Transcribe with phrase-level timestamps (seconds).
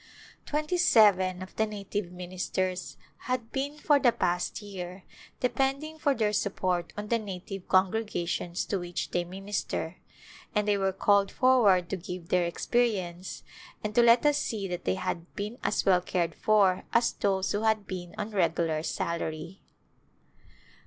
[0.47, 5.03] Twenty seven of the native ministers had been for the past year
[5.39, 9.97] depending for their support on the native con gregations to which they minister
[10.55, 13.43] and they were called forward to give their experience
[13.83, 17.51] and to let us see that they had been as well cared for as those
[17.51, 19.61] who had been on regular salary.